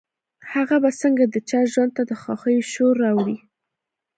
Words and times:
هغه 0.53 0.75
به 0.83 0.89
څنګه 1.01 1.23
د 1.27 1.35
چا 1.49 1.59
ژوند 1.71 1.91
ته 1.97 2.03
د 2.09 2.11
خوښيو 2.21 2.67
شور 2.73 2.95
راوړي. 3.03 3.37